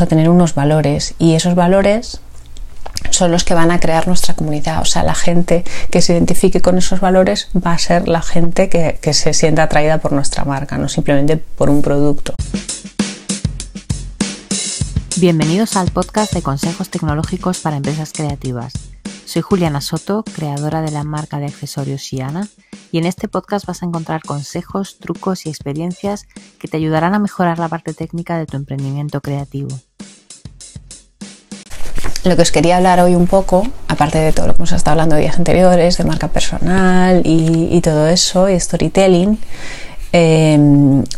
a 0.00 0.06
tener 0.06 0.28
unos 0.28 0.54
valores 0.54 1.14
y 1.18 1.34
esos 1.34 1.54
valores 1.54 2.20
son 3.10 3.30
los 3.30 3.44
que 3.44 3.54
van 3.54 3.70
a 3.70 3.80
crear 3.80 4.06
nuestra 4.06 4.34
comunidad. 4.34 4.80
O 4.80 4.84
sea, 4.84 5.02
la 5.02 5.14
gente 5.14 5.64
que 5.90 6.02
se 6.02 6.12
identifique 6.12 6.60
con 6.60 6.78
esos 6.78 7.00
valores 7.00 7.48
va 7.54 7.72
a 7.72 7.78
ser 7.78 8.08
la 8.08 8.22
gente 8.22 8.68
que, 8.68 8.98
que 9.00 9.14
se 9.14 9.32
sienta 9.32 9.64
atraída 9.64 9.98
por 9.98 10.12
nuestra 10.12 10.44
marca, 10.44 10.78
no 10.78 10.88
simplemente 10.88 11.36
por 11.36 11.70
un 11.70 11.82
producto. 11.82 12.34
Bienvenidos 15.18 15.76
al 15.76 15.90
podcast 15.92 16.34
de 16.34 16.42
consejos 16.42 16.90
tecnológicos 16.90 17.60
para 17.60 17.76
empresas 17.76 18.12
creativas. 18.12 18.74
Soy 19.24 19.40
Juliana 19.40 19.80
Soto, 19.80 20.22
creadora 20.22 20.82
de 20.82 20.90
la 20.90 21.04
marca 21.04 21.38
de 21.38 21.46
accesorios 21.46 22.02
Shiana, 22.02 22.48
y 22.92 22.98
en 22.98 23.06
este 23.06 23.26
podcast 23.26 23.66
vas 23.66 23.82
a 23.82 23.86
encontrar 23.86 24.22
consejos, 24.22 24.98
trucos 24.98 25.46
y 25.46 25.48
experiencias 25.48 26.26
que 26.58 26.68
te 26.68 26.76
ayudarán 26.76 27.14
a 27.14 27.18
mejorar 27.18 27.58
la 27.58 27.68
parte 27.68 27.94
técnica 27.94 28.38
de 28.38 28.46
tu 28.46 28.56
emprendimiento 28.56 29.20
creativo. 29.20 29.68
Lo 32.26 32.34
que 32.34 32.42
os 32.42 32.50
quería 32.50 32.78
hablar 32.78 32.98
hoy 32.98 33.14
un 33.14 33.28
poco, 33.28 33.62
aparte 33.86 34.18
de 34.18 34.32
todo 34.32 34.48
lo 34.48 34.54
que 34.54 34.58
hemos 34.58 34.72
estado 34.72 34.94
hablando 34.94 35.14
días 35.14 35.36
anteriores, 35.38 35.96
de 35.96 36.02
marca 36.02 36.26
personal 36.26 37.22
y, 37.24 37.80
todo 37.82 38.08
eso, 38.08 38.48
y 38.48 38.58
storytelling, 38.58 39.38
eh, 40.12 40.58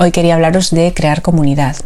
hoy 0.01 0.11
quería 0.13 0.35
hablaros 0.35 0.71
de 0.71 0.93
crear 0.93 1.23
comunidad 1.23 1.77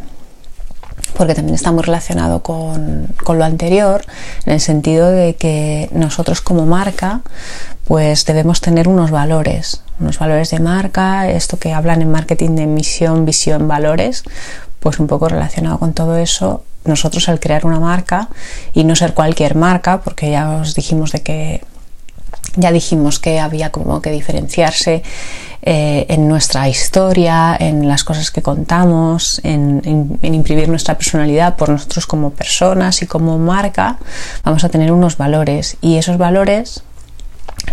porque 1.17 1.37
también 1.37 1.55
está 1.55 1.71
muy 1.71 1.85
relacionado 1.85 2.43
con, 2.43 3.07
con, 3.23 3.39
lo 3.39 3.45
anterior, 3.45 4.05
en 4.45 4.55
el 4.55 4.61
sentido 4.61 5.09
de 5.09 5.37
que 5.37 5.89
nosotros 5.93 6.41
como 6.41 6.67
marca, 6.67 7.21
pues 7.85 8.25
debemos 8.25 8.61
tener 8.61 8.89
unos 8.89 9.13
valores, 9.13 9.83
unos 10.01 10.19
valores 10.19 10.51
de 10.51 10.59
marca, 10.59 11.31
esto 11.31 11.59
que 11.59 11.73
hablan 11.73 12.03
en 12.03 12.11
marketing 12.11 12.57
de 12.57 12.67
misión, 12.67 13.25
visión, 13.25 13.69
valores, 13.69 14.25
pues 14.83 14.99
un 14.99 15.07
poco 15.07 15.29
relacionado 15.29 15.79
con 15.79 15.93
todo 15.93 16.17
eso, 16.17 16.65
nosotros 16.85 17.29
al 17.29 17.39
crear 17.39 17.65
una 17.65 17.79
marca 17.79 18.29
y 18.75 18.85
no 18.85 18.97
ser 18.97 19.15
cualquier 19.15 19.55
marca, 19.55 20.01
porque 20.03 20.31
ya 20.31 20.51
os 20.51 20.75
dijimos 20.75 21.13
de 21.13 21.23
que 21.23 21.65
ya 22.57 22.73
dijimos 22.73 23.19
que 23.19 23.41
había 23.41 23.71
como 23.71 24.03
que 24.03 24.11
diferenciarse 24.11 25.03
eh, 25.63 26.07
en 26.09 26.29
nuestra 26.29 26.69
historia, 26.69 27.57
en 27.59 27.87
las 27.87 28.03
cosas 28.03 28.31
que 28.31 28.43
contamos, 28.43 29.41
en, 29.45 30.19
en, 30.21 30.35
imprimir 30.35 30.69
nuestra 30.69 30.97
personalidad 30.97 31.57
por 31.57 31.69
nosotros 31.69 32.07
como 32.07 32.31
personas 32.31 33.01
y 33.03 33.07
como 33.07 33.39
marca, 33.39 33.99
vamos 34.43 34.65
a 34.65 34.69
tener 34.69 34.91
unos 34.91 35.17
valores. 35.17 35.77
Y 35.81 35.97
esos 35.97 36.19
valores 36.19 36.83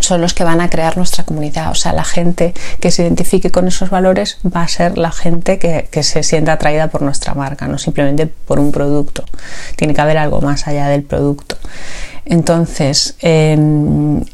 son 0.01 0.21
los 0.21 0.33
que 0.33 0.43
van 0.43 0.61
a 0.61 0.69
crear 0.69 0.97
nuestra 0.97 1.23
comunidad. 1.23 1.71
O 1.71 1.75
sea, 1.75 1.93
la 1.93 2.03
gente 2.03 2.53
que 2.79 2.91
se 2.91 3.03
identifique 3.03 3.51
con 3.51 3.67
esos 3.67 3.89
valores 3.89 4.37
va 4.45 4.63
a 4.63 4.67
ser 4.67 4.97
la 4.97 5.11
gente 5.11 5.59
que, 5.59 5.87
que, 5.91 6.03
se 6.03 6.23
sienta 6.23 6.53
atraída 6.53 6.87
por 6.87 7.01
nuestra 7.01 7.33
marca, 7.33 7.67
no 7.67 7.77
simplemente 7.77 8.27
por 8.27 8.59
un 8.59 8.71
producto. 8.71 9.23
Tiene 9.75 9.93
que 9.93 10.01
haber 10.01 10.17
algo 10.17 10.41
más 10.41 10.67
allá 10.67 10.87
del 10.87 11.03
producto. 11.03 11.57
Entonces, 12.29 13.15
eh, 13.21 13.57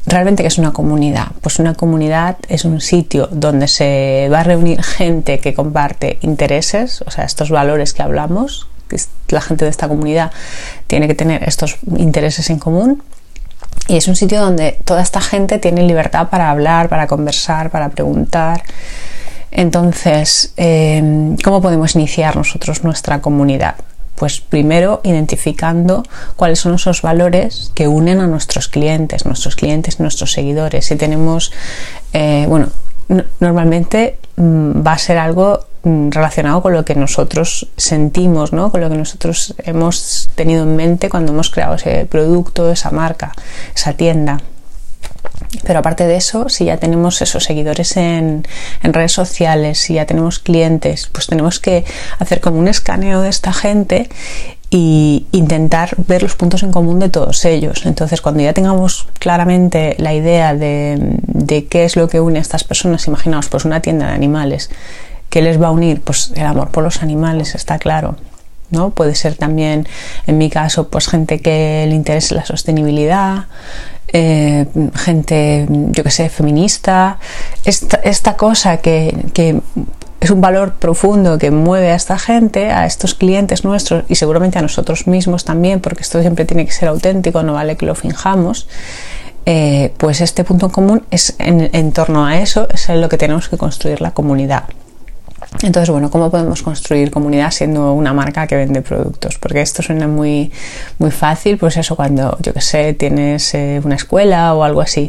¿realmente 0.04 0.42
qué 0.42 0.48
es 0.48 0.58
una 0.58 0.74
comunidad? 0.74 1.28
Pues 1.40 1.58
una 1.58 1.72
comunidad 1.72 2.36
es 2.48 2.66
un 2.66 2.82
sitio 2.82 3.26
donde 3.32 3.68
se 3.68 4.28
va 4.30 4.40
a 4.40 4.42
reunir 4.42 4.82
gente 4.82 5.38
que 5.38 5.54
comparte 5.54 6.18
intereses, 6.20 7.02
o 7.06 7.10
sea, 7.10 7.24
estos 7.24 7.48
valores 7.48 7.94
que 7.94 8.02
hablamos, 8.02 8.68
que 8.88 8.98
la 9.30 9.40
gente 9.40 9.64
de 9.64 9.70
esta 9.70 9.88
comunidad 9.88 10.30
tiene 10.86 11.08
que 11.08 11.14
tener 11.14 11.42
estos 11.44 11.78
intereses 11.96 12.50
en 12.50 12.58
común 12.58 13.02
y 13.88 13.96
es 13.96 14.08
un 14.08 14.16
sitio 14.16 14.40
donde 14.40 14.78
toda 14.84 15.02
esta 15.02 15.20
gente 15.20 15.58
tiene 15.58 15.82
libertad 15.82 16.28
para 16.28 16.50
hablar, 16.50 16.88
para 16.88 17.06
conversar, 17.06 17.70
para 17.70 17.88
preguntar. 17.88 18.62
Entonces, 19.50 20.52
eh, 20.56 21.36
¿cómo 21.42 21.62
podemos 21.62 21.94
iniciar 21.94 22.36
nosotros 22.36 22.84
nuestra 22.84 23.20
comunidad? 23.20 23.76
Pues 24.16 24.40
primero 24.40 25.00
identificando 25.04 26.02
cuáles 26.36 26.58
son 26.58 26.74
esos 26.74 27.02
valores 27.02 27.70
que 27.74 27.86
unen 27.86 28.20
a 28.20 28.26
nuestros 28.26 28.68
clientes, 28.68 29.24
nuestros 29.24 29.56
clientes, 29.56 30.00
nuestros 30.00 30.32
seguidores. 30.32 30.86
Si 30.86 30.96
tenemos, 30.96 31.52
eh, 32.12 32.46
bueno, 32.48 32.68
normalmente 33.40 34.18
mm, 34.36 34.86
va 34.86 34.92
a 34.92 34.98
ser 34.98 35.18
algo 35.18 35.66
relacionado 36.10 36.62
con 36.62 36.72
lo 36.72 36.84
que 36.84 36.96
nosotros 36.96 37.68
sentimos, 37.76 38.52
¿no? 38.52 38.72
con 38.72 38.80
lo 38.80 38.90
que 38.90 38.96
nosotros 38.96 39.54
hemos 39.58 40.28
tenido 40.34 40.64
en 40.64 40.74
mente 40.74 41.08
cuando 41.08 41.32
hemos 41.32 41.50
creado 41.50 41.76
ese 41.76 42.06
producto, 42.06 42.70
esa 42.72 42.90
marca, 42.90 43.32
esa 43.74 43.92
tienda. 43.92 44.40
Pero 45.62 45.78
aparte 45.78 46.06
de 46.06 46.16
eso, 46.16 46.48
si 46.48 46.64
ya 46.64 46.78
tenemos 46.78 47.22
esos 47.22 47.44
seguidores 47.44 47.96
en, 47.96 48.44
redes 48.82 49.12
sociales, 49.12 49.78
si 49.78 49.94
ya 49.94 50.06
tenemos 50.06 50.38
clientes, 50.40 51.08
pues 51.12 51.26
tenemos 51.28 51.60
que 51.60 51.84
hacer 52.18 52.40
como 52.40 52.58
un 52.58 52.68
escaneo 52.68 53.22
de 53.22 53.28
esta 53.28 53.52
gente 53.52 54.08
y 54.68 55.26
intentar 55.30 55.94
ver 55.96 56.22
los 56.22 56.34
puntos 56.34 56.64
en 56.64 56.72
común 56.72 56.98
de 56.98 57.08
todos 57.08 57.44
ellos. 57.44 57.86
Entonces, 57.86 58.20
cuando 58.20 58.42
ya 58.42 58.52
tengamos 58.52 59.06
claramente 59.20 59.94
la 59.98 60.14
idea 60.14 60.54
de, 60.54 60.96
de 61.22 61.66
qué 61.66 61.84
es 61.84 61.94
lo 61.94 62.08
que 62.08 62.20
une 62.20 62.40
a 62.40 62.42
estas 62.42 62.64
personas, 62.64 63.06
imaginaos, 63.06 63.48
pues 63.48 63.64
una 63.64 63.80
tienda 63.80 64.08
de 64.08 64.12
animales 64.14 64.70
¿Qué 65.30 65.42
les 65.42 65.60
va 65.60 65.68
a 65.68 65.70
unir? 65.70 66.00
Pues 66.00 66.32
el 66.34 66.46
amor 66.46 66.70
por 66.70 66.84
los 66.84 67.02
animales, 67.02 67.54
está 67.54 67.78
claro. 67.78 68.16
¿no? 68.70 68.90
Puede 68.90 69.14
ser 69.14 69.34
también, 69.36 69.86
en 70.26 70.38
mi 70.38 70.50
caso, 70.50 70.88
pues 70.88 71.08
gente 71.08 71.40
que 71.40 71.86
le 71.88 71.94
interese 71.94 72.34
la 72.34 72.44
sostenibilidad, 72.44 73.46
eh, 74.12 74.66
gente, 74.94 75.66
yo 75.68 76.02
que 76.02 76.10
sé, 76.10 76.28
feminista. 76.28 77.18
Esta, 77.64 78.36
cosa 78.36 78.78
que, 78.78 79.26
que 79.32 79.60
es 80.20 80.30
un 80.30 80.40
valor 80.40 80.74
profundo 80.74 81.38
que 81.38 81.50
mueve 81.50 81.90
a 81.90 81.94
esta 81.94 82.18
gente, 82.18 82.70
a 82.70 82.86
estos 82.86 83.14
clientes 83.14 83.64
nuestros 83.64 84.04
y 84.08 84.14
seguramente 84.16 84.58
a 84.58 84.62
nosotros 84.62 85.06
mismos 85.06 85.44
también, 85.44 85.80
porque 85.80 86.02
esto 86.02 86.20
siempre 86.20 86.44
tiene 86.44 86.66
que 86.66 86.72
ser 86.72 86.88
auténtico, 86.88 87.42
no 87.42 87.54
vale 87.54 87.76
que 87.76 87.86
lo 87.86 87.94
finjamos. 87.94 88.68
Eh, 89.48 89.92
pues 89.98 90.20
este 90.20 90.42
punto 90.42 90.66
en 90.66 90.72
común 90.72 91.06
es 91.12 91.36
en, 91.38 91.70
en 91.72 91.92
torno 91.92 92.26
a 92.26 92.40
eso, 92.40 92.68
es 92.68 92.88
en 92.88 93.00
lo 93.00 93.08
que 93.08 93.16
tenemos 93.16 93.48
que 93.48 93.56
construir 93.56 94.00
la 94.00 94.10
comunidad. 94.10 94.64
Entonces, 95.62 95.90
bueno, 95.90 96.10
¿cómo 96.10 96.30
podemos 96.30 96.62
construir 96.62 97.10
comunidad 97.10 97.50
siendo 97.50 97.92
una 97.92 98.12
marca 98.12 98.46
que 98.46 98.56
vende 98.56 98.82
productos? 98.82 99.38
Porque 99.38 99.62
esto 99.62 99.82
suena 99.82 100.06
muy, 100.06 100.52
muy 100.98 101.10
fácil, 101.10 101.56
pues 101.56 101.76
eso, 101.76 101.96
cuando, 101.96 102.36
yo 102.42 102.52
que 102.52 102.60
sé, 102.60 102.92
tienes 102.94 103.54
eh, 103.54 103.80
una 103.82 103.94
escuela 103.94 104.54
o 104.54 104.64
algo 104.64 104.80
así. 104.80 105.08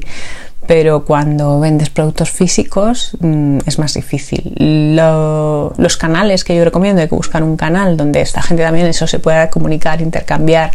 Pero 0.65 1.05
cuando 1.05 1.59
vendes 1.59 1.89
productos 1.89 2.29
físicos 2.29 3.11
mm, 3.19 3.59
es 3.65 3.79
más 3.79 3.93
difícil. 3.93 4.95
los 4.95 5.97
canales 5.97 6.43
que 6.43 6.55
yo 6.55 6.63
recomiendo, 6.63 7.01
hay 7.01 7.07
que 7.07 7.15
buscar 7.15 7.43
un 7.43 7.57
canal 7.57 7.97
donde 7.97 8.21
esta 8.21 8.41
gente 8.41 8.63
también 8.63 8.87
eso 8.87 9.07
se 9.07 9.19
pueda 9.19 9.49
comunicar, 9.49 10.01
intercambiar. 10.01 10.71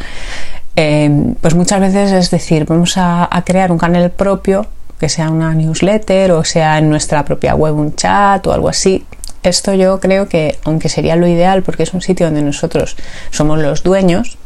Eh, 0.76 1.34
pues 1.40 1.54
muchas 1.54 1.80
veces 1.80 2.12
es 2.12 2.30
decir, 2.30 2.64
vamos 2.66 2.94
a 2.96 3.42
crear 3.44 3.70
un 3.70 3.78
canal 3.78 4.10
propio 4.10 4.66
que 5.02 5.08
sea 5.08 5.30
una 5.30 5.52
newsletter 5.52 6.30
o 6.30 6.44
sea 6.44 6.78
en 6.78 6.88
nuestra 6.88 7.24
propia 7.24 7.56
web 7.56 7.74
un 7.74 7.96
chat 7.96 8.46
o 8.46 8.52
algo 8.52 8.68
así 8.68 9.04
esto 9.42 9.74
yo 9.74 10.00
creo 10.00 10.28
que, 10.28 10.58
aunque 10.64 10.88
sería 10.88 11.16
lo 11.16 11.26
ideal 11.26 11.62
porque 11.62 11.82
es 11.82 11.94
un 11.94 12.00
sitio 12.00 12.26
donde 12.26 12.42
nosotros 12.42 12.96
somos 13.30 13.58
los 13.58 13.82
dueños, 13.82 14.38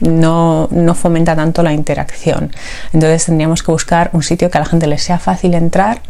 no, 0.00 0.68
no, 0.70 0.94
fomenta 0.94 1.36
tanto 1.36 1.62
la 1.62 1.72
interacción. 1.72 2.52
Entonces 2.92 3.26
tendríamos 3.26 3.62
que 3.62 3.70
buscar 3.70 4.10
un 4.12 4.22
sitio 4.22 4.50
que 4.50 4.58
a 4.58 4.60
la 4.60 4.66
gente 4.66 4.86
le 4.86 4.98
sea 4.98 5.18
fácil 5.18 5.54
entrar, 5.54 6.00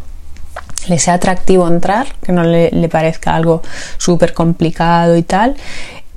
le 0.87 0.99
sea 0.99 1.15
atractivo 1.15 1.67
entrar, 1.67 2.07
que 2.21 2.31
no 2.31 2.43
le, 2.43 2.71
le 2.71 2.89
parezca 2.89 3.35
algo 3.35 3.61
súper 3.97 4.33
complicado 4.33 5.15
y 5.15 5.23
tal, 5.23 5.55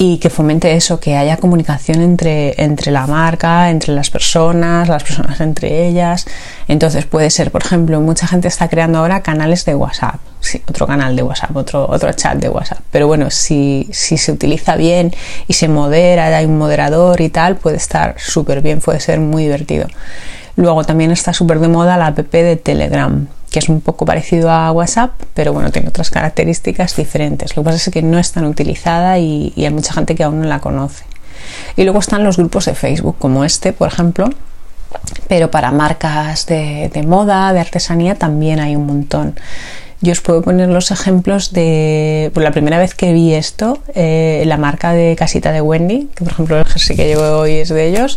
y 0.01 0.19
que 0.19 0.31
fomente 0.31 0.75
eso, 0.75 1.01
que 1.01 1.17
haya 1.17 1.37
comunicación 1.39 2.01
entre, 2.01 2.55
entre 2.63 2.93
la 2.93 3.09
marca, 3.09 3.69
entre 3.69 3.93
las 3.93 4.11
personas, 4.11 4.89
las 4.89 5.03
personas 5.03 5.41
entre 5.41 5.89
ellas. 5.89 6.25
Entonces 6.69 7.05
puede 7.05 7.31
ser, 7.31 7.51
por 7.51 7.65
ejemplo, 7.65 8.01
mucha 8.01 8.29
gente 8.29 8.47
está 8.47 8.69
creando 8.69 9.01
ahora 9.01 9.23
canales 9.23 9.65
de 9.65 9.75
WhatsApp, 9.75 10.21
sí, 10.39 10.63
otro 10.69 10.87
canal 10.87 11.17
de 11.17 11.25
WhatsApp, 11.25 11.55
otro, 11.57 11.85
otro 11.91 12.13
chat 12.13 12.39
de 12.39 12.49
WhatsApp. 12.49 12.79
Pero 12.93 13.09
bueno, 13.09 13.29
si, 13.31 13.89
si 13.91 14.19
se 14.19 14.31
utiliza 14.31 14.77
bien 14.77 15.13
y 15.49 15.55
se 15.55 15.67
modera, 15.67 16.27
hay 16.27 16.47
un 16.47 16.59
moderador 16.59 17.21
y 17.21 17.29
tal, 17.29 17.57
puede 17.57 17.77
estar 17.77 18.15
súper 18.19 18.63
bien, 18.63 18.81
puede 18.81 19.01
ser 19.01 19.19
muy 19.19 19.43
divertido. 19.43 19.89
Luego 20.55 20.85
también 20.85 21.11
está 21.11 21.33
súper 21.33 21.59
de 21.59 21.69
moda 21.69 21.97
la 21.97 22.07
app 22.07 22.19
de 22.19 22.57
Telegram 22.57 23.27
es 23.59 23.69
un 23.69 23.81
poco 23.81 24.05
parecido 24.05 24.51
a 24.51 24.71
WhatsApp, 24.73 25.13
pero 25.35 25.53
bueno, 25.53 25.71
tiene 25.71 25.89
otras 25.89 26.11
características 26.11 26.97
diferentes. 26.97 27.57
Lo 27.57 27.63
que 27.63 27.67
pasa 27.67 27.77
es 27.77 27.93
que 27.93 28.03
no 28.03 28.19
es 28.19 28.33
tan 28.33 28.45
utilizada 28.45 29.19
y, 29.19 29.53
hay 29.57 29.71
mucha 29.71 29.93
gente 29.93 30.15
que 30.15 30.25
aún 30.25 30.41
no 30.43 30.49
la 30.49 30.61
conoce. 30.61 31.05
Y 31.77 31.85
luego 31.85 32.01
están 32.01 32.25
los 32.25 32.37
grupos 32.37 32.67
de 32.67 32.75
Facebook, 32.75 33.17
como 33.19 33.45
este, 33.45 33.73
por 33.73 33.89
ejemplo, 33.89 34.31
pero 35.29 35.51
para 35.51 35.71
marcas 35.71 36.47
de, 36.47 37.05
moda, 37.07 37.53
de 37.53 37.61
artesanía, 37.61 38.15
también 38.15 38.61
hay 38.61 38.77
un 38.77 38.87
montón. 38.87 39.39
Yo 40.01 40.13
os 40.13 40.21
puedo 40.21 40.43
poner 40.43 40.69
los 40.69 40.91
ejemplos 40.93 41.53
de 41.53 42.31
pues 42.33 42.45
la 42.45 42.53
primera 42.53 42.79
vez 42.79 42.95
que 42.95 43.13
vi 43.13 43.35
esto, 43.35 43.81
eh, 43.95 44.45
la 44.47 44.57
marca 44.57 44.93
de 44.93 45.17
casita 45.17 45.51
de 45.51 45.61
Wendy, 45.61 46.09
que 46.15 46.25
por 46.25 46.33
ejemplo 46.35 46.59
el 46.59 46.65
jersey 46.67 46.97
que 46.97 47.07
llevo 47.07 47.39
hoy 47.39 47.55
es 47.55 47.69
de 47.69 47.89
ellos. 47.89 48.17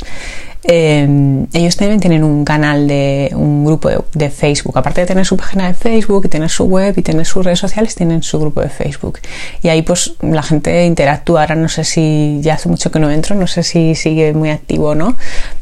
Eh, 0.64 1.48
ellos 1.54 1.76
también 1.76 2.00
tienen 2.00 2.24
un 2.24 2.46
canal 2.46 2.88
de 2.88 3.32
un 3.34 3.66
grupo 3.66 3.90
de, 4.14 4.30
Facebook. 4.30 4.78
Aparte 4.78 5.02
de 5.02 5.08
tener 5.08 5.26
su 5.26 5.36
página 5.36 5.68
de 5.68 5.74
Facebook 5.74 6.26
y 6.26 6.30
tener 6.30 6.50
su 6.50 6.66
web 6.66 6.94
y 6.98 7.02
tener 7.02 7.26
sus 7.26 7.44
redes 7.44 7.60
sociales, 7.60 7.96
tienen 7.96 8.22
su 8.22 8.40
grupo 8.40 8.62
de 8.62 8.70
Facebook. 8.70 9.20
Y 9.64 9.70
ahí 9.70 9.82
pues 9.82 10.14
la 10.22 10.44
gente 10.44 10.86
interactúa. 10.86 11.42
Ahora 11.42 11.56
no 11.56 11.68
sé 11.68 11.84
si 11.84 12.40
ya 12.42 12.56
hace 12.56 12.70
mucho 12.70 12.92
que 12.92 13.00
no 13.00 13.10
entro, 13.10 13.36
no 13.36 13.48
sé 13.48 13.64
si 13.64 13.96
sigue 13.96 14.34
muy 14.34 14.52
activo 14.52 14.90
o 14.90 14.96
no, 14.96 15.16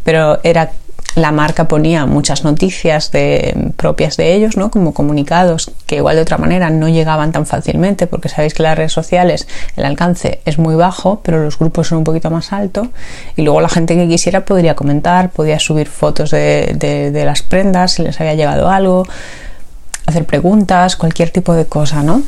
pero 0.03 0.39
era 0.43 0.71
la 1.15 1.31
marca 1.31 1.67
ponía 1.67 2.05
muchas 2.05 2.43
noticias 2.43 3.11
de, 3.11 3.71
propias 3.75 4.17
de 4.17 4.33
ellos, 4.33 4.57
¿no? 4.57 4.71
como 4.71 4.93
comunicados 4.93 5.71
que 5.85 5.97
igual 5.97 6.15
de 6.15 6.21
otra 6.21 6.37
manera 6.37 6.69
no 6.69 6.87
llegaban 6.87 7.31
tan 7.31 7.45
fácilmente, 7.45 8.07
porque 8.07 8.29
sabéis 8.29 8.53
que 8.53 8.63
las 8.63 8.77
redes 8.77 8.93
sociales 8.93 9.47
el 9.75 9.85
alcance 9.85 10.41
es 10.45 10.57
muy 10.57 10.75
bajo, 10.75 11.21
pero 11.23 11.43
los 11.43 11.57
grupos 11.57 11.87
son 11.87 11.99
un 11.99 12.03
poquito 12.03 12.29
más 12.29 12.53
alto, 12.53 12.87
y 13.35 13.41
luego 13.41 13.61
la 13.61 13.69
gente 13.69 13.95
que 13.95 14.07
quisiera 14.07 14.45
podría 14.45 14.75
comentar, 14.75 15.31
podía 15.31 15.59
subir 15.59 15.87
fotos 15.87 16.31
de, 16.31 16.75
de 16.77 17.25
las 17.25 17.41
prendas, 17.41 17.93
si 17.93 18.03
les 18.03 18.19
había 18.21 18.35
llegado 18.35 18.69
algo, 18.69 19.05
hacer 20.05 20.25
preguntas, 20.25 20.95
cualquier 20.95 21.29
tipo 21.31 21.53
de 21.53 21.65
cosa, 21.65 22.03
¿no? 22.03 22.21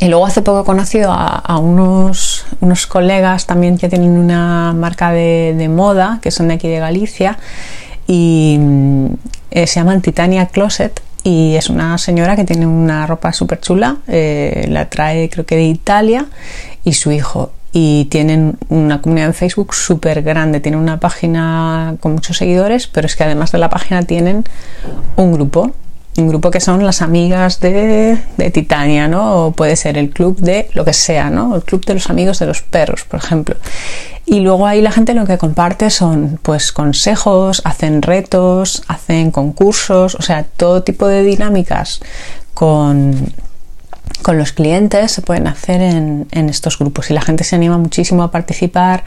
Y 0.00 0.08
luego 0.08 0.24
hace 0.24 0.40
poco 0.40 0.62
he 0.62 0.64
conocido 0.64 1.12
a, 1.12 1.58
unos, 1.58 2.46
unos, 2.60 2.86
colegas 2.86 3.46
también 3.46 3.76
que 3.76 3.90
tienen 3.90 4.12
una 4.12 4.72
marca 4.72 5.12
de, 5.12 5.70
moda, 5.70 6.20
que 6.22 6.30
son 6.30 6.48
de 6.48 6.54
aquí 6.54 6.68
de 6.68 6.78
Galicia, 6.78 7.38
y 8.06 8.58
eh, 9.50 9.66
se 9.66 9.78
llaman 9.78 10.00
Titania 10.00 10.46
Closet. 10.46 11.02
Y 11.22 11.54
es 11.56 11.68
una 11.68 11.98
señora 11.98 12.34
que 12.34 12.44
tiene 12.44 12.66
una 12.66 13.06
ropa 13.06 13.34
súper 13.34 13.60
chula, 13.60 13.98
eh, 14.08 14.64
la 14.70 14.88
trae 14.88 15.28
creo 15.28 15.44
que 15.44 15.56
de 15.56 15.64
Italia, 15.64 16.24
y 16.82 16.94
su 16.94 17.12
hijo. 17.12 17.52
Y 17.70 18.06
tienen 18.06 18.56
una 18.70 19.02
comunidad 19.02 19.28
en 19.28 19.34
Facebook 19.34 19.74
súper 19.74 20.22
grande, 20.22 20.60
tienen 20.60 20.80
una 20.80 20.98
página 20.98 21.96
con 22.00 22.14
muchos 22.14 22.38
seguidores, 22.38 22.86
pero 22.86 23.06
es 23.06 23.16
que 23.16 23.24
además 23.24 23.52
de 23.52 23.58
la 23.58 23.68
página 23.68 24.02
tienen 24.02 24.44
un 25.16 25.32
grupo 25.32 25.74
un 26.20 26.28
grupo 26.28 26.50
que 26.50 26.60
son 26.60 26.84
las 26.84 27.02
amigas 27.02 27.60
de, 27.60 28.18
Titania, 28.52 29.08
¿no? 29.08 29.46
O 29.46 29.52
puede 29.52 29.76
ser 29.76 29.98
el 29.98 30.10
club 30.10 30.38
de 30.38 30.68
lo 30.74 30.84
que 30.84 30.92
sea, 30.92 31.30
¿no? 31.30 31.56
El 31.56 31.62
club 31.62 31.84
de 31.84 31.94
los 31.94 32.10
amigos 32.10 32.38
de 32.38 32.46
los 32.46 32.62
perros, 32.62 33.04
por 33.04 33.20
ejemplo. 33.20 33.56
Y 34.26 34.40
luego 34.40 34.66
ahí 34.66 34.80
la 34.80 34.92
gente 34.92 35.14
lo 35.14 35.26
que 35.26 35.38
comparte 35.38 35.90
son 35.90 36.38
pues 36.42 36.72
consejos, 36.72 37.62
hacen 37.64 38.02
retos, 38.02 38.82
hacen 38.86 39.30
concursos, 39.30 40.14
o 40.14 40.22
sea, 40.22 40.44
todo 40.44 40.82
tipo 40.82 41.08
de 41.08 41.22
dinámicas 41.22 42.00
con, 42.54 43.32
con 44.22 44.38
los 44.38 44.52
clientes 44.52 45.12
se 45.12 45.22
pueden 45.22 45.46
hacer 45.46 45.80
en, 45.80 46.28
en, 46.30 46.48
estos 46.48 46.78
grupos 46.78 47.10
y 47.10 47.14
la 47.14 47.22
gente 47.22 47.44
se 47.44 47.56
anima 47.56 47.78
muchísimo 47.78 48.22
a 48.22 48.30
participar 48.30 49.04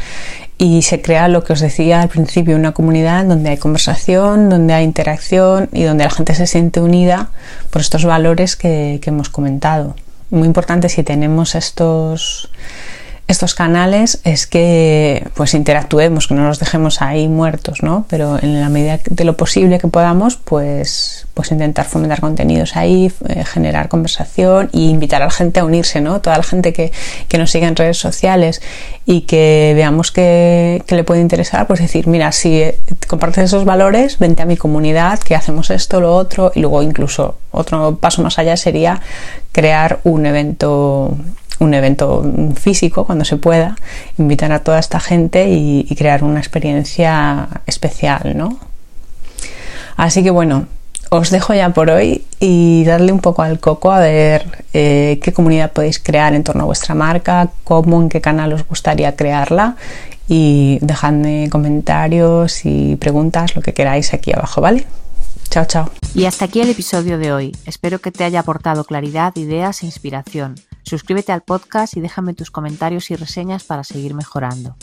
y 0.58 0.82
se 0.82 1.02
crea 1.02 1.28
lo 1.28 1.44
que 1.44 1.54
os 1.54 1.60
decía 1.60 2.02
al 2.02 2.10
principio, 2.10 2.56
una 2.56 2.72
comunidad 2.72 3.26
donde 3.26 3.50
hay 3.50 3.58
conversación, 3.58 4.50
donde 4.50 4.74
hay 4.74 4.84
interacción 4.84 5.70
y 5.72 5.84
donde 5.84 6.04
la 6.04 6.10
gente 6.10 6.36
se 6.36 6.48
siente 6.48 6.80
unida 6.80 7.30
por 7.70 7.82
estos 7.82 8.06
valores 8.06 8.56
que, 8.56 9.00
que 9.02 9.10
hemos 9.10 9.30
comentado. 9.30 9.96
Muy 10.30 10.48
importante 10.48 10.90
si 10.90 11.04
tenemos 11.04 11.56
estos 11.56 12.50
estos 13.28 13.56
canales 13.56 14.20
es 14.26 14.48
que 14.48 15.26
pues 15.34 15.54
interactuemos, 15.54 16.28
que 16.28 16.34
no 16.34 16.46
los 16.46 16.60
dejemos 16.60 17.02
ahí 17.02 17.30
muertos, 17.30 17.82
¿no? 17.82 18.06
Pero 18.10 18.38
en 18.42 18.60
la 18.60 18.68
medida 18.68 19.00
de 19.10 19.24
lo 19.24 19.38
posible 19.38 19.80
que 19.80 19.88
podamos, 19.88 20.36
pues, 20.36 21.26
pues 21.34 21.52
intentar 21.52 21.86
fomentar 21.86 22.20
contenidos 22.20 22.76
ahí, 22.76 23.12
eh, 23.30 23.46
generar 23.46 23.88
conversación 23.88 24.70
e 24.74 24.82
invitar 24.82 25.22
a 25.22 25.26
la 25.26 25.32
gente 25.32 25.62
a 25.62 25.64
unirse, 25.64 26.02
¿no? 26.02 26.20
Toda 26.20 26.38
la 26.38 26.44
gente 26.44 26.74
que, 26.74 26.92
que 27.30 27.38
nos 27.38 27.50
sigue 27.50 27.66
en 27.66 27.78
redes 27.78 27.98
sociales 27.98 28.62
y 29.06 29.22
que 29.22 29.72
veamos 29.74 30.12
que, 30.12 30.84
que, 30.86 30.96
le 30.96 31.06
puede 31.06 31.22
interesar, 31.22 31.66
pues 31.66 31.80
decir, 31.80 32.08
mira, 32.08 32.34
si 32.34 32.62
eh, 32.62 32.78
compartes 33.08 33.46
esos 33.46 33.64
valores, 33.64 34.20
vente 34.20 34.44
a 34.44 34.46
mi 34.46 34.58
comunidad, 34.58 35.20
que 35.20 35.36
hacemos 35.36 35.70
esto, 35.70 36.02
lo 36.02 36.14
otro, 36.14 36.52
y 36.56 36.60
luego 36.60 36.84
incluso 36.84 37.38
otro 37.52 37.98
paso 37.98 38.22
más 38.22 38.38
allá 38.38 38.58
sería 38.58 39.00
crear 39.54 40.00
un 40.04 40.26
evento 40.26 41.16
un 41.60 41.74
evento 41.74 42.24
físico 42.56 43.06
cuando 43.06 43.26
se 43.26 43.38
pueda, 43.38 43.76
invitar 44.18 44.52
a 44.52 44.60
toda 44.60 44.80
esta 44.80 45.00
gente 45.00 45.50
y, 45.50 45.94
crear 45.96 46.24
una 46.24 46.40
experiencia 46.40 47.48
especial, 47.66 48.34
¿no? 48.36 48.58
Así 49.96 50.24
que 50.24 50.32
bueno, 50.32 50.66
os 51.10 51.30
dejo 51.30 51.54
ya 51.54 51.70
por 51.70 51.92
hoy 51.92 52.26
y 52.40 52.84
darle 52.86 53.12
un 53.12 53.20
poco 53.20 53.44
al 53.44 53.60
coco 53.60 53.92
a 53.92 54.00
ver 54.00 54.64
eh, 54.74 55.20
qué 55.22 55.32
comunidad 55.32 55.72
podéis 55.72 56.00
crear 56.00 56.34
en 56.34 56.44
torno 56.44 56.64
a 56.64 56.66
vuestra 56.66 56.96
marca, 56.96 57.50
cómo, 57.64 58.02
en 58.02 58.10
qué 58.10 58.20
canal 58.20 58.54
os 58.54 58.68
gustaría 58.68 59.16
crearla 59.16 59.76
y 60.28 60.80
dejadme 60.82 61.50
comentarios 61.52 62.66
y 62.66 62.96
preguntas, 62.96 63.56
lo 63.56 63.62
que 63.62 63.74
queráis 63.74 64.14
aquí 64.14 64.34
abajo, 64.34 64.62
¿vale? 64.62 64.86
Chao, 65.50 65.66
chao. 65.66 65.92
Y 66.16 66.26
hasta 66.26 66.46
aquí 66.46 66.62
el 66.62 66.70
episodio 66.70 67.20
de 67.20 67.32
hoy. 67.32 67.56
Espero 67.66 68.00
que 68.00 68.12
te 68.12 68.24
haya 68.24 68.40
aportado 68.40 68.86
claridad, 68.86 69.36
ideas 69.36 69.84
e 69.84 69.86
inspiración. 69.86 70.56
Suscríbete 70.84 71.32
al 71.32 71.44
podcast 71.44 71.98
y 71.98 72.02
déjame 72.02 72.34
tus 72.34 72.52
comentarios 72.52 73.10
y 73.12 73.16
reseñas 73.16 73.64
para 73.64 73.84
seguir 73.84 74.14
mejorando. 74.14 74.76